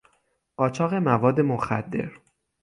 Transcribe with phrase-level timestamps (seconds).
[0.57, 2.11] قاچاق مواد مخدر